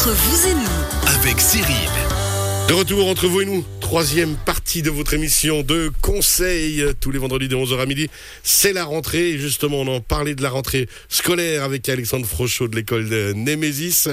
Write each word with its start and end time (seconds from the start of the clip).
Entre 0.00 0.12
vous 0.12 0.48
et 0.48 0.54
nous, 0.54 1.10
avec 1.14 1.38
Cyril. 1.38 1.74
De 2.68 2.72
retour 2.72 3.06
entre 3.06 3.26
vous 3.28 3.42
et 3.42 3.44
nous, 3.44 3.62
troisième 3.82 4.34
partie 4.34 4.80
de 4.80 4.88
votre 4.88 5.12
émission 5.12 5.62
de 5.62 5.92
conseils 6.00 6.82
tous 7.00 7.10
les 7.10 7.18
vendredis 7.18 7.48
de 7.48 7.56
11h 7.56 7.78
à 7.82 7.84
midi. 7.84 8.08
C'est 8.42 8.72
la 8.72 8.84
rentrée, 8.84 9.32
et 9.32 9.38
justement 9.38 9.82
on 9.82 9.86
en 9.88 10.00
parlait 10.00 10.34
de 10.34 10.42
la 10.42 10.48
rentrée 10.48 10.88
scolaire 11.10 11.64
avec 11.64 11.86
Alexandre 11.90 12.24
Frochot 12.24 12.68
de 12.68 12.76
l'école 12.76 13.10
de 13.10 13.34
Némésis. 13.34 14.08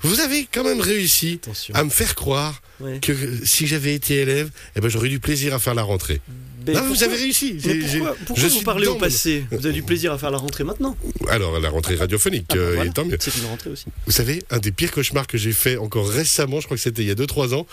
Vous 0.00 0.20
avez 0.20 0.48
quand 0.50 0.64
même 0.64 0.80
réussi 0.80 1.38
Attention. 1.42 1.74
à 1.74 1.84
me 1.84 1.90
faire 1.90 2.14
croire 2.14 2.62
Ouais. 2.80 2.98
que 3.00 3.12
si 3.44 3.66
j'avais 3.66 3.94
été 3.94 4.16
élève, 4.16 4.50
eh 4.74 4.80
ben, 4.80 4.88
j'aurais 4.88 5.06
eu 5.08 5.10
du 5.10 5.20
plaisir 5.20 5.52
à 5.54 5.58
faire 5.58 5.74
la 5.74 5.82
rentrée. 5.82 6.20
Mais 6.66 6.72
non, 6.72 6.80
pourquoi- 6.80 6.96
vous 6.96 7.02
avez 7.04 7.16
réussi. 7.16 7.56
Mais 7.64 7.74
pourquoi, 7.76 8.16
pourquoi 8.26 8.48
je 8.48 8.54
vous 8.54 8.62
parlez 8.62 8.86
au 8.86 8.94
passé 8.96 9.44
Vous 9.50 9.64
avez 9.66 9.74
du 9.74 9.82
plaisir 9.82 10.12
à 10.12 10.18
faire 10.18 10.30
la 10.30 10.38
rentrée 10.38 10.64
maintenant 10.64 10.96
Alors 11.28 11.58
la 11.60 11.68
rentrée 11.70 11.94
radiophonique, 11.96 12.46
Ah 12.50 12.54
bah 12.54 12.60
euh, 12.60 12.74
voilà, 12.74 12.90
et 12.90 12.92
tant 12.92 13.04
mieux. 13.04 13.16
C'est 13.20 13.36
une 13.36 13.46
rentrée 13.46 13.70
aussi. 13.70 13.86
Vous 14.06 14.12
savez, 14.12 14.42
un 14.50 14.58
des 14.58 14.72
pires 14.72 14.90
cauchemars 14.90 15.26
que 15.26 15.38
j'ai 15.38 15.52
fait 15.52 15.76
encore 15.76 16.08
récemment, 16.08 16.60
je 16.60 16.64
crois 16.66 16.76
que 16.76 16.82
c'était 16.82 17.02
il 17.02 17.08
y 17.08 17.10
a 17.10 17.14
2-3 17.14 17.54
ans, 17.54 17.66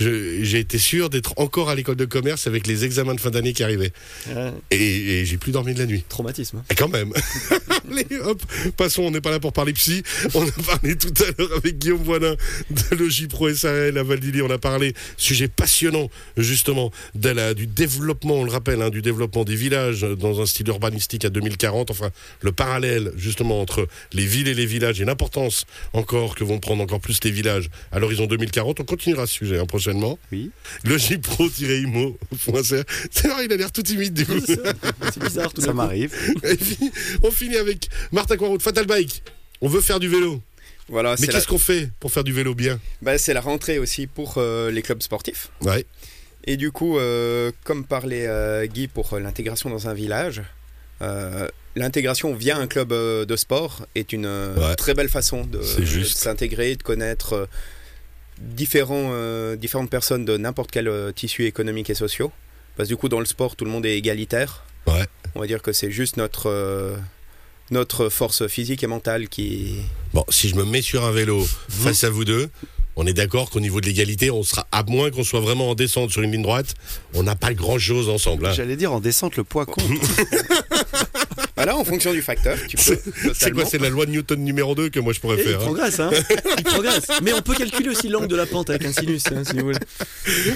j'ai 0.00 0.58
été 0.58 0.78
sûr 0.78 1.10
d'être 1.10 1.34
encore 1.36 1.68
à 1.70 1.74
l'école 1.74 1.96
de 1.96 2.04
commerce 2.04 2.46
avec 2.46 2.66
les 2.66 2.84
examens 2.84 3.14
de 3.14 3.20
fin 3.20 3.30
d'année 3.30 3.52
qui 3.52 3.62
arrivaient. 3.62 3.92
Euh, 4.30 4.50
Et, 4.70 5.20
et 5.20 5.24
j'ai 5.26 5.36
plus 5.36 5.52
dormi 5.52 5.74
de 5.74 5.78
la 5.78 5.86
nuit. 5.86 6.04
traumatisme. 6.08 6.62
Et 6.70 6.74
quand 6.74 6.88
même. 6.88 7.12
Allez, 7.90 8.06
hop, 8.22 8.42
passons, 8.76 9.02
on 9.02 9.10
n'est 9.10 9.20
pas 9.20 9.30
là 9.30 9.40
pour 9.40 9.52
parler 9.52 9.72
psy. 9.72 10.02
On 10.34 10.46
a 10.46 10.50
parlé 10.66 10.96
tout 10.96 11.12
à 11.22 11.24
l'heure 11.38 11.52
avec 11.56 11.78
Guillaume 11.78 12.02
Boinin 12.02 12.34
de 12.70 12.96
Logipro 12.96 13.52
SARL 13.52 13.96
à 13.98 14.02
Valdili. 14.02 14.42
On 14.42 14.50
a 14.50 14.58
parlé, 14.58 14.94
sujet 15.16 15.48
passionnant, 15.48 16.10
justement, 16.36 16.90
de 17.14 17.30
la- 17.30 17.54
du 17.54 17.66
développement, 17.66 18.37
on 18.38 18.44
le 18.44 18.50
rappelle, 18.50 18.82
hein, 18.82 18.90
du 18.90 19.02
développement 19.02 19.44
des 19.44 19.54
villages 19.54 20.02
dans 20.02 20.40
un 20.40 20.46
style 20.46 20.68
urbanistique 20.68 21.24
à 21.24 21.30
2040. 21.30 21.90
Enfin, 21.90 22.10
le 22.40 22.52
parallèle, 22.52 23.12
justement, 23.16 23.60
entre 23.60 23.86
les 24.12 24.26
villes 24.26 24.48
et 24.48 24.54
les 24.54 24.66
villages 24.66 25.00
et 25.00 25.04
l'importance 25.04 25.64
encore 25.92 26.34
que 26.34 26.44
vont 26.44 26.58
prendre 26.58 26.82
encore 26.82 27.00
plus 27.00 27.22
les 27.24 27.30
villages 27.30 27.70
à 27.92 27.98
l'horizon 27.98 28.26
2040. 28.26 28.80
On 28.80 28.84
continuera 28.84 29.26
ce 29.26 29.34
sujet 29.34 29.58
hein, 29.58 29.66
prochainement. 29.66 30.18
Oui. 30.32 30.50
Logipro-imo.fr. 30.84 32.38
C'est 33.10 33.28
vrai, 33.28 33.44
il 33.44 33.52
a 33.52 33.56
l'air 33.56 33.72
tout 33.72 33.82
timide 33.82 34.14
du 34.14 34.26
coup. 34.26 34.40
C'est 34.46 35.22
bizarre 35.22 35.52
tout 35.52 35.60
Ça 35.60 35.72
m'arrive. 35.72 36.14
On 37.22 37.30
finit 37.30 37.56
avec 37.56 37.88
Martin 38.12 38.36
Coiroux 38.36 38.58
de 38.58 38.62
Fatal 38.62 38.86
Bike. 38.86 39.22
On 39.60 39.68
veut 39.68 39.80
faire 39.80 40.00
du 40.00 40.08
vélo. 40.08 40.40
Voilà, 40.88 41.16
Mais 41.20 41.26
la, 41.26 41.34
qu'est-ce 41.34 41.46
qu'on 41.46 41.58
fait 41.58 41.90
pour 42.00 42.12
faire 42.12 42.24
du 42.24 42.32
vélo 42.32 42.54
bien? 42.54 42.80
Bah, 43.02 43.18
c'est 43.18 43.34
la 43.34 43.42
rentrée 43.42 43.78
aussi 43.78 44.06
pour 44.06 44.34
euh, 44.38 44.70
les 44.70 44.80
clubs 44.80 45.02
sportifs. 45.02 45.50
Ouais. 45.60 45.84
Et 46.44 46.56
du 46.56 46.70
coup, 46.72 46.98
euh, 46.98 47.52
comme 47.64 47.84
parlait 47.84 48.26
euh, 48.26 48.66
Guy 48.66 48.88
pour 48.88 49.12
euh, 49.12 49.20
l'intégration 49.20 49.68
dans 49.70 49.88
un 49.88 49.94
village, 49.94 50.42
euh, 51.02 51.46
l'intégration 51.76 52.34
via 52.34 52.56
un 52.56 52.66
club 52.66 52.90
de 52.92 53.36
sport 53.36 53.86
est 53.94 54.12
une 54.12 54.26
Ouais. 54.26 54.74
très 54.76 54.94
belle 54.94 55.08
façon 55.08 55.44
de, 55.44 55.60
s'intégrer, 56.04 56.74
de 56.76 56.82
connaître 56.82 57.48
différents, 58.38 59.12
différentes 59.56 59.90
personnes 59.90 60.24
de 60.24 60.36
n'importe 60.36 60.70
quel 60.70 60.90
tissu 61.14 61.44
économique 61.46 61.90
et 61.90 61.94
social. 61.94 62.28
Parce 62.76 62.88
que 62.88 62.94
du 62.94 62.96
coup, 62.96 63.08
dans 63.08 63.20
le 63.20 63.26
sport, 63.26 63.56
tout 63.56 63.64
le 63.64 63.70
monde 63.70 63.84
est 63.86 63.96
égalitaire. 63.96 64.64
Ouais. 64.86 65.04
On 65.34 65.40
va 65.40 65.46
dire 65.46 65.62
que 65.62 65.72
c'est 65.72 65.90
juste 65.90 66.16
notre, 66.16 66.96
notre 67.70 68.08
force 68.08 68.46
physique 68.46 68.82
et 68.82 68.86
mentale 68.86 69.28
qui, 69.28 69.76
Bon, 70.14 70.24
si 70.30 70.48
je 70.48 70.54
me 70.56 70.64
mets 70.64 70.82
sur 70.82 71.04
un 71.04 71.10
vélo 71.12 71.44
face 71.68 72.04
à 72.04 72.10
vous 72.10 72.24
deux, 72.24 72.48
on 72.98 73.06
est 73.06 73.12
d'accord 73.14 73.48
qu'au 73.48 73.60
niveau 73.60 73.80
de 73.80 73.86
l'égalité, 73.86 74.30
on 74.30 74.42
sera, 74.42 74.66
à 74.72 74.82
moins 74.82 75.10
qu'on 75.10 75.24
soit 75.24 75.40
vraiment 75.40 75.70
en 75.70 75.74
descente 75.74 76.10
sur 76.10 76.20
une 76.20 76.32
ligne 76.32 76.42
droite, 76.42 76.74
on 77.14 77.22
n'a 77.22 77.36
pas 77.36 77.54
grand 77.54 77.78
chose 77.78 78.08
ensemble. 78.10 78.44
hein. 78.46 78.52
J'allais 78.52 78.76
dire 78.76 78.92
en 78.92 79.00
descente, 79.00 79.36
le 79.36 79.44
poids 79.44 79.64
compte. 79.64 79.82
Voilà, 81.56 81.76
en 81.76 81.82
fonction 81.82 82.12
du 82.12 82.22
facteur, 82.22 82.56
tu 82.68 82.76
peux. 82.76 82.82
C'est 82.82 83.02
quoi 83.02 83.32
totalement. 83.34 83.64
C'est 83.68 83.78
la 83.78 83.88
loi 83.88 84.06
de 84.06 84.12
Newton 84.12 84.38
numéro 84.44 84.76
2 84.76 84.90
que 84.90 85.00
moi 85.00 85.12
je 85.12 85.18
pourrais 85.18 85.38
Et 85.38 85.40
il 85.40 85.48
faire. 85.48 85.60
hein. 85.60 85.64
progresse, 85.64 85.98
hein 85.98 86.10
Il 86.56 86.62
progresse. 86.62 87.06
Mais 87.20 87.32
on 87.32 87.42
peut 87.42 87.54
calculer 87.54 87.88
aussi 87.88 88.08
l'angle 88.08 88.28
de 88.28 88.36
la 88.36 88.46
pente 88.46 88.70
avec 88.70 88.84
un 88.84 88.92
sinus, 88.92 89.24
hein, 89.32 89.42
si 89.44 89.56
vous 89.58 89.64
voulez. 89.66 89.78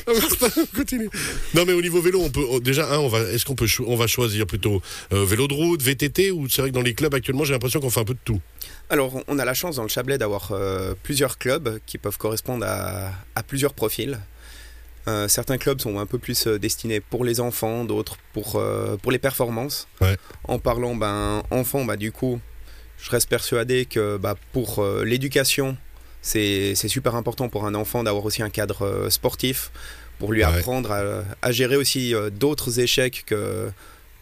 Continue. 0.76 1.10
Non, 1.54 1.64
mais 1.66 1.72
au 1.72 1.82
niveau 1.82 2.00
vélo, 2.00 2.20
on 2.22 2.30
peut 2.30 2.44
oh, 2.48 2.60
déjà 2.60 2.88
un, 2.94 2.98
on 2.98 3.08
va, 3.08 3.18
est-ce 3.32 3.44
qu'on 3.44 3.56
peut, 3.56 3.66
on 3.84 3.96
va 3.96 4.06
choisir 4.06 4.46
plutôt 4.46 4.80
euh, 5.12 5.24
vélo 5.24 5.48
de 5.48 5.54
route, 5.54 5.82
VTT 5.82 6.30
ou 6.30 6.48
c'est 6.48 6.62
vrai 6.62 6.70
que 6.70 6.74
dans 6.76 6.82
les 6.82 6.94
clubs 6.94 7.12
actuellement, 7.14 7.44
j'ai 7.44 7.52
l'impression 7.52 7.80
qu'on 7.80 7.90
fait 7.90 8.00
un 8.00 8.04
peu 8.04 8.14
de 8.14 8.18
tout. 8.24 8.40
Alors, 8.92 9.22
on 9.26 9.38
a 9.38 9.46
la 9.46 9.54
chance 9.54 9.76
dans 9.76 9.84
le 9.84 9.88
Chablais 9.88 10.18
d'avoir 10.18 10.50
euh, 10.52 10.92
plusieurs 11.02 11.38
clubs 11.38 11.78
qui 11.86 11.96
peuvent 11.96 12.18
correspondre 12.18 12.66
à, 12.68 13.10
à 13.34 13.42
plusieurs 13.42 13.72
profils. 13.72 14.18
Euh, 15.08 15.28
certains 15.28 15.56
clubs 15.56 15.80
sont 15.80 15.98
un 15.98 16.04
peu 16.04 16.18
plus 16.18 16.46
euh, 16.46 16.58
destinés 16.58 17.00
pour 17.00 17.24
les 17.24 17.40
enfants, 17.40 17.84
d'autres 17.86 18.16
pour, 18.34 18.56
euh, 18.56 18.98
pour 18.98 19.10
les 19.10 19.18
performances. 19.18 19.88
Ouais. 20.02 20.18
En 20.44 20.58
parlant 20.58 20.94
ben, 20.94 21.42
enfants, 21.50 21.86
bah, 21.86 21.96
du 21.96 22.12
coup, 22.12 22.38
je 23.02 23.10
reste 23.10 23.30
persuadé 23.30 23.86
que 23.86 24.18
bah, 24.18 24.34
pour 24.52 24.80
euh, 24.80 25.04
l'éducation, 25.06 25.78
c'est 26.20 26.74
c'est 26.74 26.88
super 26.88 27.14
important 27.16 27.48
pour 27.48 27.64
un 27.64 27.74
enfant 27.74 28.04
d'avoir 28.04 28.26
aussi 28.26 28.42
un 28.42 28.50
cadre 28.50 28.84
euh, 28.84 29.08
sportif, 29.08 29.70
pour 30.18 30.32
lui 30.34 30.44
Ouais. 30.44 30.52
apprendre 30.58 30.92
à, 30.92 31.02
à 31.40 31.50
gérer 31.50 31.76
aussi 31.76 32.14
euh, 32.14 32.28
d'autres 32.28 32.78
échecs 32.78 33.24
que 33.24 33.70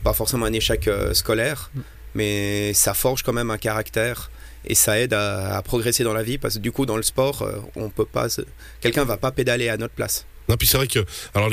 pas 0.05 0.13
forcément 0.13 0.47
un 0.47 0.53
échec 0.53 0.87
euh, 0.87 1.13
scolaire, 1.13 1.73
mais 2.15 2.73
ça 2.73 2.95
forge 2.95 3.25
quand 3.25 3.33
même 3.35 3.51
un 3.51 3.59
caractère 3.59 4.31
et 4.67 4.75
ça 4.75 4.99
aide 4.99 5.15
à, 5.15 5.57
à 5.57 5.63
progresser 5.63 6.05
dans 6.05 6.13
la 6.13 6.23
vie 6.23 6.39
parce 6.39 6.55
que 6.55 6.61
du 6.61 6.73
coup 6.73 6.87
dans 6.87 6.97
le 6.97 7.03
sport 7.03 7.43
euh, 7.43 7.59
on 7.77 7.89
peut 7.89 8.05
pas 8.05 8.29
quelqu'un 8.81 9.05
va 9.05 9.17
pas 9.17 9.31
pédaler 9.33 9.69
à 9.69 9.77
notre 9.77 9.95
place 9.95 10.27
Non, 10.49 10.57
puis 10.57 10.67
c'est 10.67 10.77
vrai 10.77 10.87
que, 10.87 11.01
alors 11.35 11.49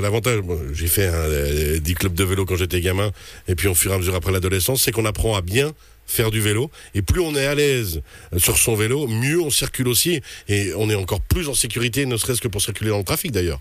l'avantage, 0.00 0.40
j'ai 0.72 0.88
fait 0.88 1.08
euh, 1.12 1.78
10 1.78 1.94
clubs 1.94 2.14
de 2.14 2.24
vélo 2.24 2.44
quand 2.44 2.56
j'étais 2.56 2.80
gamin, 2.80 3.12
et 3.48 3.54
puis 3.54 3.68
au 3.68 3.74
fur 3.74 3.92
et 3.92 3.94
à 3.94 3.98
mesure 3.98 4.14
après 4.14 4.32
l'adolescence, 4.32 4.82
c'est 4.82 4.92
qu'on 4.92 5.06
apprend 5.06 5.36
à 5.36 5.40
bien 5.40 5.72
faire 6.06 6.30
du 6.32 6.40
vélo, 6.40 6.70
et 6.94 7.02
plus 7.02 7.20
on 7.20 7.34
est 7.36 7.46
à 7.46 7.54
l'aise 7.54 8.02
euh, 8.34 8.38
sur 8.38 8.58
son 8.58 8.74
vélo, 8.74 9.06
mieux 9.06 9.40
on 9.40 9.50
circule 9.50 9.86
aussi, 9.88 10.20
et 10.48 10.72
on 10.76 10.90
est 10.90 10.96
encore 10.96 11.20
plus 11.20 11.48
en 11.48 11.54
sécurité, 11.54 12.06
ne 12.06 12.16
serait-ce 12.16 12.40
que 12.40 12.48
pour 12.48 12.60
circuler 12.60 12.90
dans 12.90 12.98
le 12.98 13.04
trafic 13.04 13.30
d'ailleurs. 13.30 13.60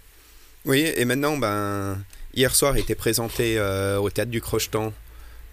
oui 0.66 0.92
et 0.96 1.06
maintenant 1.06 1.38
ben 1.38 1.98
hier 2.34 2.56
soir 2.56 2.76
était 2.78 2.96
présenté 2.96 3.56
euh, 3.58 3.98
au 4.00 4.09
théâtre 4.09 4.32
du 4.32 4.42
Crochetan 4.42 4.92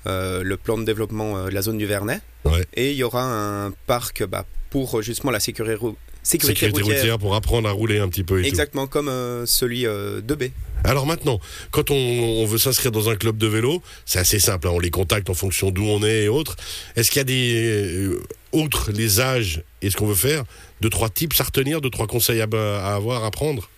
le 0.07 0.57
plan 0.57 0.79
de 0.79 0.85
développement 0.85 1.37
euh, 1.37 1.45
de 1.49 1.55
la 1.55 1.63
zone 1.63 1.79
du 1.79 1.87
Vernet 1.87 2.21
Ouais. 2.45 2.65
et 2.75 2.93
il 2.93 2.97
y 2.97 3.03
aura 3.03 3.23
un 3.25 3.73
parc 3.89 4.25
bah, 4.25 4.45
pour 4.71 4.99
euh, 4.99 5.03
justement 5.03 5.33
la 5.33 5.41
sécurité, 5.41 5.75
rou- 5.75 5.97
sécurité, 6.23 6.61
Sécurité 6.61 6.83
routière, 6.83 6.99
routière 7.01 7.19
pour 7.19 7.35
apprendre 7.35 7.69
à 7.69 7.73
rouler 7.73 7.99
un 7.99 8.09
petit 8.09 8.23
peu 8.23 8.39
et 8.39 8.43
tout. 8.43 8.49
exactement 8.49 8.87
comme 8.87 9.09
euh, 9.09 9.47
celui 9.47 9.85
euh, 9.85 10.21
de 10.21 10.35
B 10.37 10.45
Alors 10.85 11.07
maintenant, 11.07 11.41
quand 11.73 11.91
on, 11.91 11.95
on 11.97 12.47
veut 12.47 12.59
s'inscrire 12.59 12.93
dans 12.93 13.09
un 13.11 13.17
club 13.17 13.37
de 13.37 13.49
vélo, 13.49 13.83
c'est 14.05 14.21
assez 14.21 14.39
simple, 14.39 14.69
hein, 14.69 14.73
on 14.75 14.79
les 14.79 14.91
contacte 14.91 15.29
en 15.29 15.35
fonction 15.35 15.71
d'où 15.73 15.85
on 15.85 16.05
est 16.05 16.25
et 16.25 16.29
autres. 16.29 16.55
Est-ce 16.95 17.11
qu'il 17.11 17.19
y 17.19 17.21
a 17.21 17.25
des, 17.25 17.55
euh, 18.07 18.23
outre 18.53 18.93
les 18.93 19.19
âges 19.21 19.63
et 19.83 19.91
ce 19.91 19.97
qu'on 19.97 20.07
veut 20.07 20.15
faire, 20.15 20.45
deux, 20.81 20.91
trois 20.91 21.09
tips 21.11 21.41
à 21.41 21.45
retenir, 21.45 21.81
deux, 21.81 21.91
trois 21.91 22.07
conseils 22.07 22.41
à, 22.41 22.47
à 22.53 22.95
avoir, 22.95 23.25
à 23.25 23.31
prendre? 23.33 23.69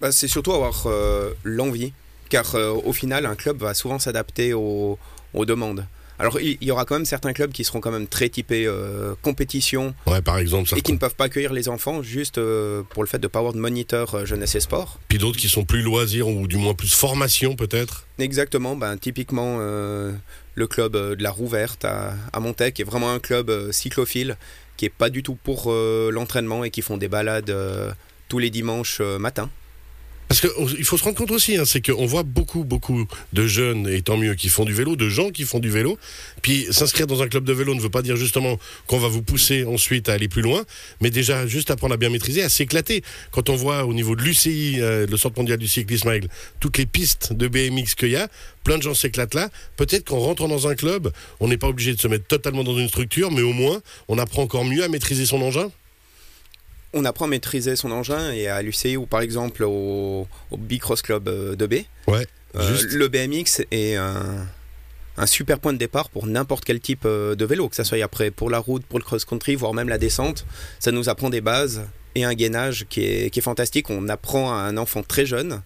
Bah, 0.00 0.10
c'est 0.12 0.28
surtout 0.28 0.52
avoir 0.52 0.84
euh, 0.86 1.32
l'envie, 1.44 1.92
car 2.30 2.54
euh, 2.54 2.72
au 2.72 2.92
final, 2.94 3.26
un 3.26 3.34
club 3.34 3.58
va 3.58 3.74
souvent 3.74 3.98
s'adapter 3.98 4.52
aux, 4.54 4.98
aux 5.34 5.44
demandes. 5.44 5.86
Alors, 6.18 6.40
il 6.40 6.56
y 6.62 6.70
aura 6.70 6.86
quand 6.86 6.94
même 6.94 7.04
certains 7.04 7.34
clubs 7.34 7.52
qui 7.52 7.62
seront 7.62 7.80
quand 7.80 7.90
même 7.90 8.06
très 8.06 8.30
typés 8.30 8.66
euh, 8.66 9.14
compétition 9.20 9.94
Ouais, 10.06 10.22
par 10.22 10.38
exemple, 10.38 10.72
et 10.76 10.80
qui 10.80 10.92
ne 10.92 10.98
peuvent 10.98 11.14
pas 11.14 11.24
accueillir 11.24 11.52
les 11.52 11.68
enfants 11.68 12.02
juste 12.02 12.38
euh, 12.38 12.82
pour 12.88 13.02
le 13.02 13.08
fait 13.08 13.18
de 13.18 13.24
ne 13.24 13.28
pas 13.28 13.40
avoir 13.40 13.52
de 13.52 13.58
moniteur 13.58 14.14
euh, 14.14 14.24
jeunesse 14.24 14.54
et 14.54 14.60
sport. 14.60 14.98
Puis 15.08 15.18
d'autres 15.18 15.38
qui 15.38 15.48
sont 15.48 15.64
plus 15.64 15.82
loisirs 15.82 16.28
ou 16.28 16.46
du 16.48 16.56
moins 16.56 16.72
plus 16.72 16.92
formation 16.92 17.54
peut-être. 17.54 18.06
Exactement, 18.18 18.76
ben, 18.76 18.96
typiquement 18.96 19.58
euh, 19.60 20.12
le 20.54 20.66
club 20.66 20.94
de 20.94 21.22
la 21.22 21.30
Roue 21.30 21.48
Verte 21.48 21.84
à, 21.84 22.14
à 22.32 22.40
Montaic, 22.40 22.74
qui 22.74 22.82
est 22.82 22.86
vraiment 22.86 23.12
un 23.12 23.18
club 23.18 23.70
cyclophile, 23.70 24.38
qui 24.78 24.86
est 24.86 24.90
pas 24.90 25.10
du 25.10 25.22
tout 25.22 25.34
pour 25.34 25.70
l'entraînement 25.70 26.64
et 26.64 26.70
qui 26.70 26.80
font 26.82 26.96
des 26.96 27.08
balades 27.08 27.52
tous 28.28 28.38
les 28.38 28.50
dimanches 28.50 29.00
matin. 29.00 29.50
Parce 30.28 30.40
qu'il 30.40 30.84
faut 30.84 30.98
se 30.98 31.04
rendre 31.04 31.16
compte 31.16 31.30
aussi, 31.30 31.56
hein, 31.56 31.64
c'est 31.64 31.84
qu'on 31.84 32.04
voit 32.04 32.24
beaucoup, 32.24 32.64
beaucoup 32.64 33.06
de 33.32 33.46
jeunes, 33.46 33.88
et 33.88 34.02
tant 34.02 34.16
mieux, 34.16 34.34
qui 34.34 34.48
font 34.48 34.64
du 34.64 34.72
vélo, 34.72 34.96
de 34.96 35.08
gens 35.08 35.30
qui 35.30 35.44
font 35.44 35.60
du 35.60 35.70
vélo. 35.70 35.98
Puis 36.42 36.66
s'inscrire 36.70 37.06
dans 37.06 37.22
un 37.22 37.28
club 37.28 37.44
de 37.44 37.52
vélo 37.52 37.74
ne 37.74 37.80
veut 37.80 37.90
pas 37.90 38.02
dire 38.02 38.16
justement 38.16 38.58
qu'on 38.88 38.98
va 38.98 39.08
vous 39.08 39.22
pousser 39.22 39.64
ensuite 39.64 40.08
à 40.08 40.14
aller 40.14 40.28
plus 40.28 40.42
loin, 40.42 40.64
mais 41.00 41.10
déjà 41.10 41.46
juste 41.46 41.70
apprendre 41.70 41.94
à 41.94 41.96
bien 41.96 42.10
maîtriser, 42.10 42.42
à 42.42 42.48
s'éclater. 42.48 43.02
Quand 43.30 43.48
on 43.50 43.56
voit 43.56 43.84
au 43.84 43.94
niveau 43.94 44.16
de 44.16 44.22
l'UCI, 44.22 44.80
euh, 44.80 45.06
le 45.08 45.16
Centre 45.16 45.38
mondial 45.38 45.58
du 45.58 45.68
cyclisme, 45.68 46.08
Aigle, 46.10 46.28
toutes 46.58 46.78
les 46.78 46.86
pistes 46.86 47.32
de 47.32 47.46
BMX 47.46 47.94
qu'il 47.94 48.10
y 48.10 48.16
a, 48.16 48.28
plein 48.64 48.78
de 48.78 48.82
gens 48.82 48.94
s'éclatent 48.94 49.34
là. 49.34 49.48
Peut-être 49.76 50.06
qu'en 50.06 50.18
rentrant 50.18 50.48
dans 50.48 50.66
un 50.66 50.74
club, 50.74 51.12
on 51.38 51.46
n'est 51.46 51.56
pas 51.56 51.68
obligé 51.68 51.94
de 51.94 52.00
se 52.00 52.08
mettre 52.08 52.26
totalement 52.26 52.64
dans 52.64 52.76
une 52.76 52.88
structure, 52.88 53.30
mais 53.30 53.42
au 53.42 53.52
moins, 53.52 53.80
on 54.08 54.18
apprend 54.18 54.42
encore 54.42 54.64
mieux 54.64 54.82
à 54.82 54.88
maîtriser 54.88 55.24
son 55.24 55.40
engin. 55.40 55.70
On 56.96 57.04
apprend 57.04 57.26
à 57.26 57.28
maîtriser 57.28 57.76
son 57.76 57.90
engin 57.92 58.32
et 58.32 58.48
à 58.48 58.62
l'UCI 58.62 58.96
ou 58.96 59.06
par 59.06 59.20
exemple 59.20 59.62
au, 59.64 60.26
au 60.50 60.56
Bicross 60.56 61.02
Club 61.02 61.28
euh, 61.28 61.54
de 61.54 61.66
B. 61.66 61.74
Ouais, 62.08 62.26
Euh, 62.56 62.66
juste. 62.74 62.92
le 62.92 63.08
BMX 63.08 63.62
est 63.70 63.96
un, 63.96 64.46
un 65.18 65.26
super 65.26 65.58
point 65.58 65.72
de 65.74 65.78
départ 65.78 66.08
pour 66.08 66.26
n'importe 66.26 66.64
quel 66.64 66.80
type 66.80 67.02
euh, 67.04 67.34
de 67.34 67.44
vélo, 67.44 67.68
que 67.68 67.76
ce 67.76 67.84
soit 67.84 68.02
après 68.02 68.30
pour 68.30 68.48
la 68.50 68.58
route, 68.58 68.84
pour 68.86 68.98
le 68.98 69.04
cross-country, 69.04 69.54
voire 69.56 69.74
même 69.74 69.88
la 69.90 69.98
descente. 69.98 70.46
Ça 70.78 70.90
nous 70.90 71.08
apprend 71.08 71.28
des 71.30 71.40
bases 71.42 71.82
et 72.14 72.24
un 72.24 72.32
gainage 72.34 72.86
qui 72.88 73.04
est, 73.04 73.30
qui 73.30 73.40
est 73.40 73.42
fantastique. 73.42 73.90
On 73.90 74.08
apprend 74.08 74.52
à 74.52 74.56
un 74.62 74.76
enfant 74.78 75.02
très 75.02 75.26
jeune 75.26 75.60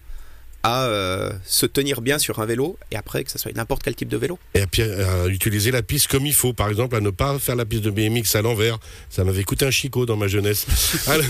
à 0.63 0.85
euh, 0.85 1.31
se 1.43 1.65
tenir 1.65 2.01
bien 2.01 2.19
sur 2.19 2.39
un 2.39 2.45
vélo 2.45 2.77
et 2.91 2.95
après 2.95 3.23
que 3.23 3.31
ce 3.31 3.37
soit 3.39 3.51
n'importe 3.55 3.83
quel 3.83 3.95
type 3.95 4.09
de 4.09 4.17
vélo. 4.17 4.37
Et 4.53 4.65
puis 4.67 4.83
à 4.83 5.27
utiliser 5.27 5.71
la 5.71 5.81
piste 5.81 6.07
comme 6.07 6.25
il 6.25 6.33
faut. 6.33 6.53
Par 6.53 6.69
exemple, 6.69 6.95
à 6.95 6.99
ne 6.99 7.09
pas 7.09 7.37
faire 7.39 7.55
la 7.55 7.65
piste 7.65 7.83
de 7.83 7.89
BMX 7.91 8.35
à 8.35 8.41
l'envers. 8.41 8.77
Ça 9.09 9.23
m'avait 9.23 9.43
coûté 9.43 9.65
un 9.65 9.71
chicot 9.71 10.05
dans 10.05 10.17
ma 10.17 10.27
jeunesse. 10.27 10.65
Alors- 11.07 11.25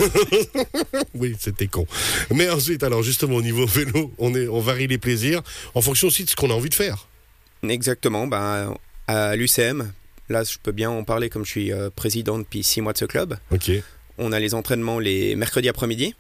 oui, 1.15 1.35
c'était 1.39 1.67
con. 1.67 1.87
Mais 2.31 2.49
ensuite, 2.49 2.83
alors 2.83 3.03
justement, 3.03 3.35
au 3.35 3.41
niveau 3.41 3.65
vélo, 3.65 4.13
on, 4.17 4.35
est, 4.35 4.47
on 4.47 4.59
varie 4.59 4.87
les 4.87 4.97
plaisirs 4.97 5.41
en 5.75 5.81
fonction 5.81 6.07
aussi 6.07 6.25
de 6.25 6.29
ce 6.29 6.35
qu'on 6.35 6.49
a 6.49 6.53
envie 6.53 6.69
de 6.69 6.75
faire. 6.75 7.07
Exactement, 7.67 8.27
ben, 8.27 8.75
à 9.07 9.35
l'UCM, 9.35 9.91
là 10.29 10.43
je 10.43 10.57
peux 10.61 10.71
bien 10.71 10.89
en 10.89 11.03
parler 11.03 11.29
comme 11.29 11.45
je 11.45 11.51
suis 11.51 11.71
euh, 11.71 11.89
président 11.95 12.39
depuis 12.39 12.63
six 12.63 12.81
mois 12.81 12.93
de 12.93 12.97
ce 12.97 13.05
club. 13.05 13.37
Ok. 13.51 13.71
On 14.17 14.31
a 14.31 14.39
les 14.39 14.53
entraînements 14.53 14.99
les 14.99 15.35
mercredis 15.35 15.69
après-midi. 15.69 16.15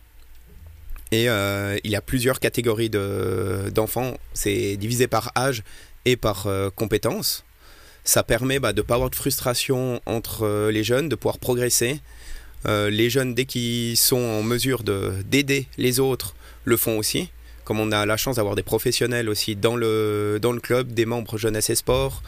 Et 1.11 1.29
euh, 1.29 1.77
il 1.83 1.91
y 1.91 1.95
a 1.95 2.01
plusieurs 2.01 2.39
catégories 2.39 2.89
de- 2.89 3.69
d'enfants. 3.73 4.17
C'est 4.33 4.77
divisé 4.77 5.07
par 5.07 5.31
âge 5.37 5.63
et 6.05 6.15
par 6.15 6.47
euh, 6.47 6.69
compétences. 6.69 7.43
Ça 8.03 8.23
permet 8.23 8.59
bah, 8.59 8.73
de 8.73 8.81
ne 8.81 8.85
pas 8.85 8.95
avoir 8.95 9.09
de 9.09 9.15
frustration 9.15 10.01
entre 10.05 10.43
euh, 10.45 10.71
les 10.71 10.83
jeunes, 10.83 11.09
de 11.09 11.15
pouvoir 11.15 11.37
progresser. 11.37 11.99
Euh, 12.65 12.89
les 12.89 13.09
jeunes, 13.09 13.33
dès 13.35 13.45
qu'ils 13.45 13.97
sont 13.97 14.17
en 14.17 14.43
mesure 14.43 14.83
de- 14.83 15.13
d'aider 15.25 15.67
les 15.77 15.99
autres, 15.99 16.33
le 16.63 16.77
font 16.77 16.97
aussi. 16.97 17.29
Comme 17.65 17.79
on 17.79 17.91
a 17.91 18.05
la 18.05 18.17
chance 18.17 18.37
d'avoir 18.37 18.55
des 18.55 18.63
professionnels 18.63 19.29
aussi 19.29 19.55
dans 19.55 19.75
le, 19.75 20.39
dans 20.41 20.51
le 20.51 20.59
club, 20.61 20.93
des 20.93 21.05
membres 21.05 21.37
jeunesse 21.37 21.69
et 21.69 21.75
sport, 21.75 22.23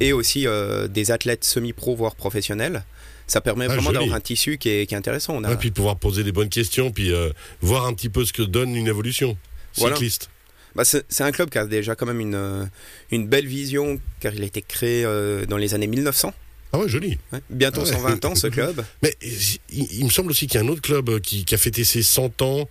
et 0.00 0.12
aussi 0.12 0.46
euh, 0.46 0.88
des 0.88 1.10
athlètes 1.10 1.44
semi-pro, 1.44 1.94
voire 1.94 2.14
professionnels. 2.16 2.84
Ça 3.26 3.40
permet 3.40 3.66
Ah, 3.68 3.74
vraiment 3.76 3.92
d'avoir 3.92 4.14
un 4.14 4.20
tissu 4.20 4.58
qui 4.58 4.68
est, 4.70 4.86
qui 4.86 4.94
est 4.94 4.98
intéressant. 4.98 5.36
On 5.36 5.44
a, 5.44 5.52
Et 5.52 5.56
puis 5.56 5.70
de 5.70 5.74
pouvoir 5.74 5.96
poser 5.96 6.24
des 6.24 6.32
bonnes 6.32 6.48
questions, 6.48 6.90
puis 6.90 7.12
euh, 7.12 7.30
voir 7.60 7.86
un 7.86 7.94
petit 7.94 8.08
peu 8.08 8.24
ce 8.24 8.32
que 8.32 8.42
donne 8.42 8.74
une 8.74 8.88
évolution 8.88 9.36
Voilà. 9.76 9.94
cycliste. 9.94 10.30
Bah, 10.74 10.84
c'est 10.84 11.20
un 11.22 11.30
club 11.32 11.50
qui 11.50 11.58
a 11.58 11.66
déjà 11.66 11.94
quand 11.96 12.06
même 12.06 12.20
une, 12.20 12.34
euh, 12.34 12.64
une 13.10 13.26
belle 13.28 13.46
vision, 13.46 14.00
car 14.20 14.34
il 14.34 14.42
a 14.42 14.46
été 14.46 14.62
créé 14.62 15.04
euh, 15.04 15.44
dans 15.46 15.56
les 15.56 15.74
années 15.74 15.86
1900. 15.88 16.32
Ah 16.72 16.78
ouais, 16.78 16.88
joli. 16.88 17.18
ouais. 17.32 17.40
Bientôt 17.50 17.80
Ah 17.84 17.88
ouais. 17.88 17.92
120 17.92 18.24
ans, 18.26 18.34
ce 18.36 18.46
club. 18.46 18.84
Mais 19.02 19.14
il, 19.22 19.58
il 19.98 20.04
me 20.04 20.10
semble 20.10 20.30
aussi 20.30 20.46
qu'il 20.46 20.60
y 20.60 20.62
a 20.62 20.66
un 20.66 20.68
autre 20.68 20.82
club 20.82 21.20
qui, 21.20 21.44
qui 21.44 21.54
a 21.54 21.58
fêté 21.58 21.82
ses 21.84 22.02
100 22.04 22.42
ans 22.42 22.68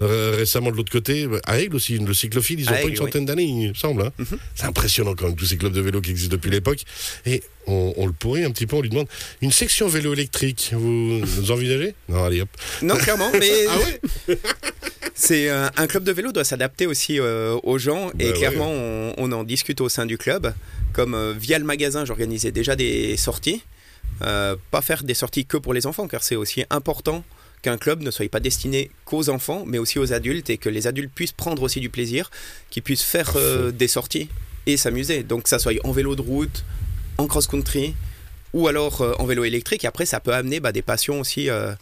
récemment 0.00 0.70
de 0.70 0.76
l'autre 0.76 0.90
côté. 0.92 1.28
À 1.46 1.58
Aigle 1.60 1.76
aussi, 1.76 1.98
le 1.98 2.14
cyclophile, 2.14 2.60
ils 2.60 2.68
ont 2.68 2.72
pas 2.72 2.82
une 2.84 2.96
centaine 2.96 3.26
d'années, 3.26 3.44
il 3.44 3.68
me 3.70 3.74
semble. 3.74 4.02
hein. 4.02 4.12
Mhm. 4.18 4.38
C'est 4.54 4.64
impressionnant 4.64 5.14
quand 5.14 5.26
même, 5.26 5.36
tous 5.36 5.46
ces 5.46 5.56
clubs 5.56 5.72
de 5.72 5.80
vélo 5.80 6.00
qui 6.00 6.10
existent 6.10 6.32
depuis 6.36 6.50
l'époque. 6.50 6.80
Et 7.26 7.42
on, 7.66 7.92
on 7.96 8.06
le 8.06 8.12
pourrit 8.12 8.44
un 8.44 8.50
petit 8.50 8.66
peu, 8.66 8.76
on 8.76 8.80
lui 8.82 8.88
demande 8.88 9.08
une 9.42 9.52
section 9.52 9.88
vélo 9.88 10.12
électrique, 10.12 10.70
vous, 10.72 11.20
vous 11.20 11.50
envisagez? 11.50 11.94
Non, 12.08 12.24
allez 12.24 12.40
hop. 12.40 12.48
Non, 12.82 12.96
clairement, 12.96 13.30
mais 13.38 13.50
Ah 13.68 13.78
ouais? 14.28 14.38
c'est 15.14 15.50
euh, 15.50 15.68
un 15.76 15.86
club 15.86 16.04
de 16.04 16.12
vélo 16.12 16.32
doit 16.32 16.44
s'adapter 16.44 16.86
aussi 16.86 17.20
euh, 17.20 17.58
aux 17.62 17.78
gens. 17.78 18.10
et 18.18 18.30
Bah 18.30 18.32
clairement, 18.32 18.70
on, 18.70 19.14
on 19.18 19.32
en 19.32 19.44
discute 19.44 19.80
au 19.80 19.88
sein 19.88 20.06
du 20.06 20.16
club. 20.18 20.52
Comme 20.92 21.14
euh, 21.14 21.34
via 21.38 21.58
le 21.58 21.64
magasin, 21.64 22.04
j'organisais 22.04 22.52
déjà 22.52 22.74
des 22.76 23.16
sorties. 23.16 23.62
Pas 24.20 24.82
faire 24.82 25.02
des 25.02 25.14
sorties 25.14 25.46
que 25.46 25.56
pour 25.56 25.72
les 25.72 25.86
enfants, 25.86 26.06
car 26.06 26.22
c'est 26.22 26.36
aussi 26.36 26.64
important 26.68 27.24
qu'un 27.62 27.76
club 27.76 28.02
ne 28.02 28.10
soit 28.10 28.30
pas 28.30 28.40
destiné 28.40 28.90
qu'aux 29.04 29.28
enfants, 29.28 29.64
mais 29.66 29.78
aussi 29.78 29.98
aux 29.98 30.12
adultes, 30.12 30.50
et 30.50 30.58
que 30.58 30.68
les 30.68 30.86
adultes 30.86 31.12
puissent 31.14 31.32
prendre 31.32 31.62
aussi 31.62 31.80
du 31.80 31.90
plaisir, 31.90 32.30
qu'ils 32.70 32.82
puissent 32.82 33.02
faire 33.02 33.32
euh, 33.36 33.70
des 33.70 33.88
sorties 33.88 34.28
et 34.66 34.76
s'amuser. 34.76 35.22
Donc 35.22 35.44
que 35.44 35.48
ça 35.48 35.58
soit 35.58 35.74
en 35.84 35.92
vélo 35.92 36.16
de 36.16 36.22
route, 36.22 36.64
en 37.18 37.26
cross-country, 37.26 37.94
ou 38.52 38.68
alors 38.68 39.02
euh, 39.02 39.12
en 39.18 39.26
vélo 39.26 39.44
électrique. 39.44 39.84
Et 39.84 39.86
après, 39.86 40.06
ça 40.06 40.20
peut 40.20 40.34
amener 40.34 40.60
bah, 40.60 40.72
des 40.72 40.82
passions 40.82 41.20
aussi 41.20 41.50
euh, 41.50 41.72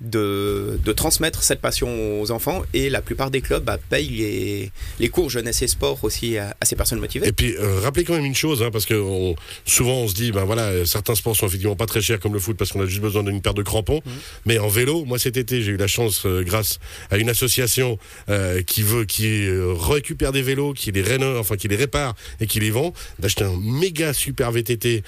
de, 0.00 0.78
de 0.84 0.92
transmettre 0.92 1.42
cette 1.42 1.60
passion 1.60 2.20
aux 2.20 2.30
enfants. 2.30 2.62
Et 2.74 2.90
la 2.90 3.00
plupart 3.02 3.30
des 3.30 3.40
clubs 3.40 3.64
bah, 3.64 3.78
payent 3.90 4.08
les, 4.08 4.70
les 5.00 5.08
cours 5.08 5.30
jeunesse 5.30 5.62
et 5.62 5.68
sport 5.68 5.98
aussi 6.04 6.38
à, 6.38 6.56
à 6.60 6.64
ces 6.64 6.76
personnes 6.76 7.00
motivées. 7.00 7.26
Et 7.28 7.32
puis, 7.32 7.54
euh, 7.56 7.80
rappelez 7.80 8.04
quand 8.04 8.14
même 8.14 8.24
une 8.24 8.34
chose, 8.34 8.62
hein, 8.62 8.70
parce 8.70 8.86
que 8.86 8.94
on- 8.94 9.34
souvent 9.64 9.94
on 10.02 10.08
se 10.08 10.14
dit, 10.14 10.32
ben 10.32 10.44
voilà, 10.44 10.84
certains 10.86 11.14
sports 11.14 11.36
sont 11.36 11.46
effectivement 11.46 11.76
pas 11.76 11.86
très 11.86 12.00
chers 12.00 12.20
comme 12.20 12.32
le 12.34 12.38
foot 12.40 12.56
parce 12.56 12.72
qu'on 12.72 12.80
a 12.82 12.86
juste 12.86 13.00
besoin 13.02 13.22
d'une 13.22 13.40
paire 13.42 13.54
de 13.54 13.62
crampons. 13.62 14.00
Mais 14.44 14.58
en 14.58 14.68
vélo, 14.68 15.04
moi 15.04 15.18
cet 15.18 15.36
été, 15.36 15.62
j'ai 15.62 15.72
eu 15.72 15.76
la 15.76 15.86
chance, 15.86 16.24
euh, 16.26 16.42
grâce 16.44 16.78
à 17.10 17.16
une 17.16 17.28
association 17.30 17.98
euh, 18.28 18.62
qui 18.62 18.82
veut, 18.82 19.04
qui 19.04 19.46
euh, 19.46 19.72
récupère 19.72 20.32
des 20.32 20.42
vélos, 20.42 20.72
qui 20.74 20.92
les 20.92 21.02
rénove, 21.02 21.38
enfin 21.38 21.56
qui 21.56 21.68
les 21.68 21.76
répare 21.76 22.14
et 22.40 22.46
qui 22.46 22.60
les 22.60 22.70
vend, 22.70 22.92
d'acheter 23.18 23.44
un 23.44 23.56
méga 23.60 24.12
super 24.12 24.52
VTT 24.52 25.02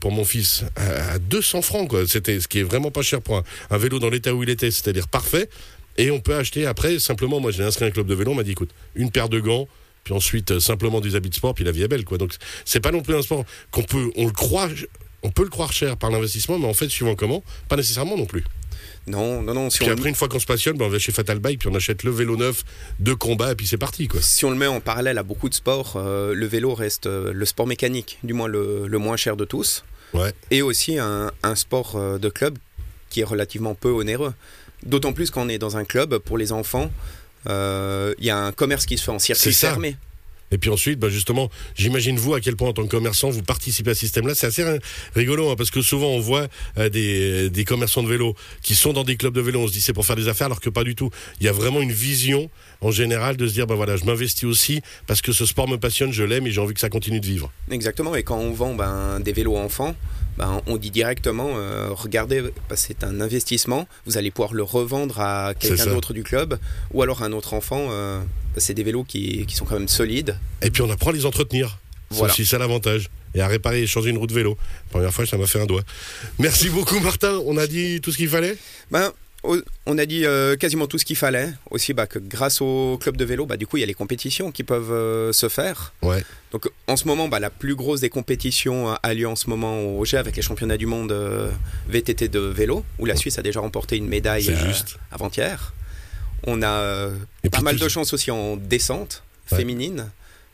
pour 0.00 0.10
mon 0.12 0.24
fils 0.24 0.64
à, 0.76 1.12
à 1.14 1.18
200 1.18 1.62
francs, 1.62 1.88
quoi. 1.88 2.06
C'était 2.06 2.40
ce 2.40 2.48
qui 2.48 2.58
est 2.60 2.62
vraiment 2.62 2.90
pas 2.90 3.02
cher 3.02 3.20
pour 3.20 3.36
un, 3.36 3.42
un 3.70 3.78
vélo 3.78 3.98
dans 3.98 4.08
l'état 4.22 4.34
où 4.34 4.42
il 4.42 4.50
était, 4.50 4.70
c'est-à-dire 4.70 5.08
parfait. 5.08 5.48
Et 5.98 6.10
on 6.10 6.20
peut 6.20 6.36
acheter 6.36 6.64
après, 6.66 6.98
simplement, 6.98 7.40
moi 7.40 7.50
j'ai 7.50 7.64
inscrit 7.64 7.84
un 7.84 7.90
club 7.90 8.06
de 8.06 8.14
vélo, 8.14 8.32
on 8.32 8.34
m'a 8.34 8.44
dit, 8.44 8.52
écoute, 8.52 8.70
une 8.94 9.10
paire 9.10 9.28
de 9.28 9.40
gants, 9.40 9.68
puis 10.04 10.14
ensuite 10.14 10.52
euh, 10.52 10.60
simplement 10.60 11.00
des 11.00 11.16
habits 11.16 11.28
de 11.28 11.34
sport, 11.34 11.54
puis 11.54 11.64
la 11.64 11.72
vie 11.72 11.82
est 11.82 11.88
belle, 11.88 12.04
quoi. 12.04 12.18
Donc 12.18 12.34
c'est 12.64 12.80
pas 12.80 12.92
non 12.92 13.02
plus 13.02 13.14
un 13.14 13.22
sport 13.22 13.44
qu'on 13.70 13.82
peut, 13.82 14.10
on 14.16 14.26
le 14.26 14.32
croit, 14.32 14.68
on 15.22 15.30
peut 15.30 15.42
le 15.42 15.50
croire 15.50 15.72
cher 15.72 15.96
par 15.96 16.10
l'investissement, 16.10 16.58
mais 16.58 16.66
en 16.66 16.72
fait, 16.74 16.88
suivant 16.88 17.14
comment, 17.14 17.42
pas 17.68 17.76
nécessairement 17.76 18.16
non 18.16 18.24
plus. 18.26 18.44
Non, 19.06 19.42
non, 19.42 19.52
non. 19.52 19.68
Si 19.68 19.78
Puis 19.80 19.88
on, 19.88 19.92
après, 19.92 20.08
une 20.08 20.14
fois 20.14 20.28
qu'on 20.28 20.38
se 20.38 20.46
passionne, 20.46 20.78
ben, 20.78 20.86
on 20.86 20.88
va 20.88 20.98
chez 20.98 21.12
Fatal 21.12 21.40
Bike, 21.40 21.58
puis 21.58 21.68
on 21.68 21.74
achète 21.74 22.04
le 22.04 22.10
vélo 22.10 22.36
neuf 22.36 22.64
de 23.00 23.12
combat, 23.12 23.52
et 23.52 23.54
puis 23.54 23.66
c'est 23.66 23.76
parti, 23.76 24.08
quoi. 24.08 24.22
si 24.22 24.44
on 24.44 24.50
le 24.50 24.56
met 24.56 24.66
en 24.66 24.80
parallèle 24.80 25.18
à 25.18 25.22
beaucoup 25.22 25.48
de 25.48 25.54
sports, 25.54 25.94
euh, 25.96 26.32
le 26.34 26.46
vélo 26.46 26.72
reste 26.74 27.06
euh, 27.06 27.32
le 27.34 27.44
sport 27.44 27.66
mécanique, 27.66 28.18
du 28.22 28.32
moins 28.32 28.48
le, 28.48 28.86
le 28.86 28.98
moins 28.98 29.16
cher 29.16 29.36
de 29.36 29.44
tous. 29.44 29.84
Ouais. 30.14 30.32
Et 30.50 30.62
aussi 30.62 30.98
un, 30.98 31.32
un 31.42 31.54
sport 31.54 32.18
de 32.18 32.28
club 32.28 32.58
qui 33.12 33.20
est 33.20 33.24
relativement 33.34 33.74
peu 33.74 33.90
onéreux. 33.90 34.34
D'autant 34.84 35.12
plus 35.12 35.30
quand 35.30 35.46
on 35.46 35.48
est 35.48 35.58
dans 35.58 35.76
un 35.76 35.84
club 35.84 36.18
pour 36.18 36.36
les 36.38 36.50
enfants. 36.50 36.90
euh, 37.48 38.14
Il 38.18 38.24
y 38.26 38.30
a 38.30 38.38
un 38.38 38.52
commerce 38.52 38.86
qui 38.86 38.98
se 38.98 39.04
fait 39.04 39.12
en 39.12 39.18
circuit 39.20 39.52
fermé. 39.52 39.96
Et 40.54 40.58
puis 40.58 40.68
ensuite, 40.68 40.98
bah 40.98 41.08
justement, 41.08 41.48
j'imagine 41.76 42.18
vous 42.18 42.34
à 42.34 42.40
quel 42.42 42.56
point 42.56 42.68
en 42.68 42.72
tant 42.74 42.82
que 42.84 42.90
commerçant 42.90 43.30
vous 43.30 43.42
participez 43.42 43.92
à 43.92 43.94
ce 43.94 44.00
système-là. 44.00 44.34
C'est 44.34 44.48
assez 44.48 44.62
ri- 44.62 44.80
rigolo 45.14 45.48
hein, 45.50 45.54
parce 45.56 45.70
que 45.70 45.80
souvent 45.80 46.08
on 46.08 46.20
voit 46.20 46.46
euh, 46.76 46.90
des, 46.90 47.48
des 47.48 47.64
commerçants 47.64 48.02
de 48.02 48.08
vélo 48.08 48.34
qui 48.62 48.74
sont 48.74 48.92
dans 48.92 49.02
des 49.02 49.16
clubs 49.16 49.32
de 49.32 49.40
vélo. 49.40 49.60
On 49.60 49.66
se 49.66 49.72
dit 49.72 49.80
c'est 49.80 49.94
pour 49.94 50.04
faire 50.04 50.16
des 50.16 50.28
affaires 50.28 50.48
alors 50.48 50.60
que 50.60 50.68
pas 50.68 50.84
du 50.84 50.94
tout. 50.94 51.08
Il 51.40 51.46
y 51.46 51.48
a 51.48 51.52
vraiment 51.52 51.80
une 51.80 51.92
vision 51.92 52.50
en 52.82 52.90
général 52.90 53.38
de 53.38 53.46
se 53.46 53.54
dire 53.54 53.66
bah 53.66 53.76
voilà, 53.76 53.96
je 53.96 54.04
m'investis 54.04 54.44
aussi 54.44 54.82
parce 55.06 55.22
que 55.22 55.32
ce 55.32 55.46
sport 55.46 55.68
me 55.68 55.78
passionne, 55.78 56.12
je 56.12 56.22
l'aime 56.22 56.46
et 56.46 56.50
j'ai 56.50 56.60
envie 56.60 56.74
que 56.74 56.80
ça 56.80 56.90
continue 56.90 57.20
de 57.20 57.26
vivre. 57.26 57.50
Exactement. 57.70 58.14
Et 58.14 58.22
quand 58.22 58.36
on 58.38 58.52
vend 58.52 58.74
ben, 58.74 59.20
des 59.20 59.32
vélos 59.32 59.56
enfants, 59.56 59.96
ben, 60.38 60.60
on 60.66 60.76
dit 60.76 60.90
directement 60.90 61.50
euh, 61.56 61.88
regardez, 61.92 62.40
ben, 62.42 62.52
c'est 62.76 63.04
un 63.04 63.20
investissement. 63.20 63.86
Vous 64.06 64.16
allez 64.18 64.30
pouvoir 64.30 64.54
le 64.54 64.62
revendre 64.62 65.20
à 65.20 65.52
C'est 65.60 65.68
quelqu'un 65.68 65.86
d'autre 65.92 66.12
du 66.12 66.22
club 66.22 66.58
ou 66.92 67.02
alors 67.02 67.22
à 67.22 67.26
un 67.26 67.32
autre 67.32 67.54
enfant. 67.54 67.88
euh, 67.90 68.20
ben, 68.20 68.60
c'est 68.60 68.74
des 68.74 68.82
vélos 68.84 69.04
qui, 69.04 69.44
qui 69.46 69.54
sont 69.56 69.64
quand 69.64 69.78
même 69.78 69.88
solides. 69.88 70.36
Et 70.62 70.70
puis 70.70 70.82
on 70.82 70.90
apprend 70.90 71.10
à 71.10 71.12
les 71.12 71.26
entretenir. 71.26 71.78
C'est 72.10 72.18
Voilà. 72.18 72.32
aussi 72.32 72.44
ça 72.46 72.58
l'avantage. 72.58 73.08
Et 73.34 73.40
à 73.40 73.46
réparer 73.46 73.80
et 73.82 73.86
changer 73.86 74.10
une 74.10 74.18
roue 74.18 74.26
de 74.26 74.34
vélo. 74.34 74.58
Première 74.90 75.10
fois, 75.10 75.24
ça 75.24 75.38
m'a 75.38 75.46
fait 75.46 75.58
un 75.58 75.64
doigt. 75.64 75.80
Merci 76.38 76.68
beaucoup 76.68 77.00
Martin. 77.00 77.40
On 77.46 77.56
a 77.56 77.66
dit 77.66 77.98
tout 78.02 78.12
ce 78.12 78.18
qu'il 78.18 78.28
fallait? 78.28 78.58
Ben, 78.90 79.10
on 79.44 79.98
a 79.98 80.06
dit 80.06 80.24
euh, 80.24 80.56
quasiment 80.56 80.86
tout 80.86 80.98
ce 80.98 81.04
qu'il 81.04 81.16
fallait. 81.16 81.50
Aussi, 81.70 81.92
bah, 81.92 82.06
que 82.06 82.18
grâce 82.18 82.60
au 82.60 82.96
club 83.00 83.16
de 83.16 83.24
vélo, 83.24 83.44
bah, 83.46 83.56
du 83.56 83.66
coup, 83.66 83.76
il 83.76 83.80
y 83.80 83.82
a 83.82 83.86
les 83.86 83.94
compétitions 83.94 84.52
qui 84.52 84.62
peuvent 84.62 84.92
euh, 84.92 85.32
se 85.32 85.48
faire. 85.48 85.92
Ouais. 86.02 86.24
Donc, 86.52 86.68
en 86.86 86.96
ce 86.96 87.06
moment, 87.08 87.28
bah, 87.28 87.40
la 87.40 87.50
plus 87.50 87.74
grosse 87.74 88.00
des 88.00 88.08
compétitions 88.10 88.90
a- 88.90 89.00
a 89.02 89.14
lieu 89.14 89.26
en 89.26 89.34
ce 89.36 89.50
moment 89.50 89.80
au 89.82 90.04
G 90.04 90.16
avec 90.16 90.36
les 90.36 90.42
championnats 90.42 90.76
du 90.76 90.86
monde 90.86 91.10
euh, 91.12 91.50
VTT 91.88 92.28
de 92.28 92.38
vélo, 92.38 92.84
où 92.98 93.06
la 93.06 93.16
Suisse 93.16 93.38
a 93.38 93.42
déjà 93.42 93.60
remporté 93.60 93.96
une 93.96 94.06
médaille 94.08 94.48
euh, 94.50 94.72
avant-hier. 95.10 95.72
On 96.46 96.62
a 96.62 96.70
euh, 96.70 97.10
pas 97.50 97.60
mal 97.60 97.78
de 97.78 97.88
chances 97.88 98.12
aussi 98.12 98.30
en 98.30 98.56
descente 98.56 99.22
Ouais. 99.50 99.58
féminine 99.58 100.08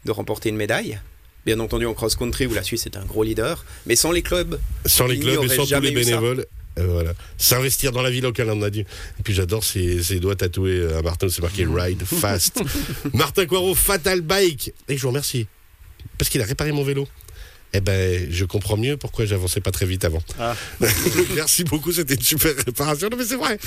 de 0.07 0.11
remporter 0.11 0.49
une 0.49 0.57
médaille. 0.57 0.99
Bien 1.47 1.61
entendu 1.61 1.87
en 1.87 1.95
cross-country 1.95 2.47
où 2.47 2.55
la 2.55 2.63
Suisse 2.63 2.85
est 2.87 2.97
un 2.97 3.05
gros 3.05 3.23
leader. 3.23 3.65
Mais 3.87 3.95
sans 3.97 4.11
les 4.13 4.23
clubs, 4.23 4.59
Sans 4.87 5.07
les 5.07 5.19
clubs 5.21 5.45
et 5.45 5.49
sans 5.49 5.67
tous 5.67 5.81
les 5.81 5.93
bénévoles. 5.93 6.47
Euh, 6.79 6.87
voilà. 6.87 7.13
S'investir 7.37 7.93
dans 7.93 8.03
la 8.03 8.11
vie 8.11 8.21
locale, 8.21 8.51
on 8.51 8.63
a 8.63 8.71
dit. 8.71 8.81
Et 8.81 9.23
puis 9.25 9.35
j'adore 9.35 9.65
ces, 9.65 10.03
ces 10.03 10.21
doigts 10.21 10.37
tatoués 10.37 10.79
euh, 10.79 10.99
à 10.99 11.03
Martin, 11.03 11.27
où 11.27 11.31
c'est 11.31 11.43
marqué 11.43 11.67
Ride 11.67 12.03
Fast. 12.05 12.61
Martin 13.13 13.47
Coirot, 13.47 13.75
Fatal 13.75 14.21
Bike. 14.21 14.73
Et 14.89 14.97
je 14.97 15.03
vous 15.03 15.09
remercie. 15.09 15.47
Parce 16.17 16.31
qu'il 16.31 16.41
a 16.41 16.45
réparé 16.45 16.73
mon 16.73 16.85
vélo. 16.85 17.07
Eh 17.75 17.81
ben, 17.81 18.27
je 18.31 18.45
comprends 18.47 18.79
mieux 18.79 18.97
pourquoi 18.97 19.27
j'avançais 19.27 19.61
pas 19.61 19.71
très 19.71 19.85
vite 19.85 20.05
avant. 20.05 20.23
Ah. 20.39 20.57
merci 21.35 21.65
beaucoup, 21.65 21.93
c'était 21.93 22.15
une 22.15 22.23
super 22.23 22.55
réparation. 22.57 23.09
Non, 23.11 23.19
mais 23.19 23.25
c'est 23.25 23.37
vrai. 23.37 23.59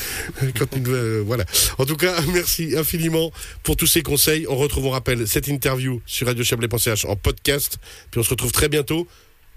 Quand 0.57 0.65
euh, 0.87 1.21
voilà. 1.25 1.45
En 1.77 1.85
tout 1.85 1.97
cas, 1.97 2.19
merci 2.33 2.75
infiniment 2.75 3.31
pour 3.61 3.75
tous 3.75 3.85
ces 3.85 4.01
conseils. 4.01 4.47
On 4.49 4.55
retrouve, 4.55 4.85
on 4.87 4.89
rappelle, 4.89 5.27
cette 5.27 5.47
interview 5.47 6.01
sur 6.07 6.25
radiochablais.ch 6.27 7.05
en 7.05 7.15
podcast. 7.15 7.77
Puis 8.09 8.19
on 8.19 8.23
se 8.23 8.31
retrouve 8.31 8.51
très 8.51 8.69
bientôt. 8.69 9.07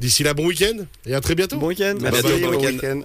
D'ici 0.01 0.25
là, 0.25 0.35
bon 0.35 0.47
week-end 0.47 0.85
et 1.07 1.15
à 1.15 1.21
très 1.21 1.35
bientôt. 1.35 1.57
Bon 1.57 1.69
week-end. 1.69 1.95
Bye 1.95 2.11
bye. 2.11 2.41
bon 2.41 2.67
week-end. 2.67 3.01